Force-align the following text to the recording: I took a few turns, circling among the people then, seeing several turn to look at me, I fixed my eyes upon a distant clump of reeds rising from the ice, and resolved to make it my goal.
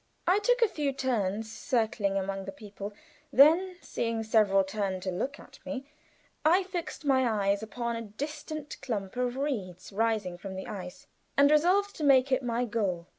I 0.25 0.39
took 0.39 0.63
a 0.63 0.67
few 0.67 0.93
turns, 0.93 1.51
circling 1.51 2.17
among 2.17 2.45
the 2.45 2.51
people 2.51 2.91
then, 3.31 3.77
seeing 3.83 4.23
several 4.23 4.63
turn 4.63 4.99
to 5.01 5.11
look 5.11 5.39
at 5.39 5.59
me, 5.63 5.85
I 6.43 6.63
fixed 6.63 7.05
my 7.05 7.29
eyes 7.29 7.61
upon 7.61 7.95
a 7.95 8.01
distant 8.01 8.77
clump 8.81 9.15
of 9.15 9.37
reeds 9.37 9.93
rising 9.93 10.39
from 10.39 10.55
the 10.55 10.65
ice, 10.65 11.05
and 11.37 11.51
resolved 11.51 11.95
to 11.97 12.03
make 12.03 12.31
it 12.31 12.41
my 12.41 12.65
goal. 12.65 13.05